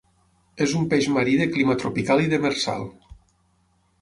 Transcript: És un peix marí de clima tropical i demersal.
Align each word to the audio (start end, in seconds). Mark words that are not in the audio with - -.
És 0.65 0.71
un 0.79 0.87
peix 0.93 1.09
marí 1.17 1.35
de 1.41 1.47
clima 1.57 1.75
tropical 1.85 2.25
i 2.25 2.33
demersal. 2.33 2.89